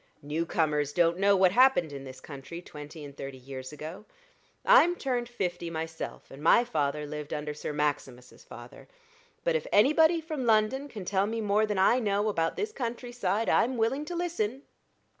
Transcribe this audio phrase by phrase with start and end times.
[0.23, 4.03] "New comers don't know what happened in this country twenty and thirty years ago.
[4.65, 8.87] I'm turned fifty myself, and my father lived under Sir Maximus's father.
[9.43, 13.11] But if anybody from London can tell me more than I know about this country
[13.11, 14.63] side, I'm willing to listen."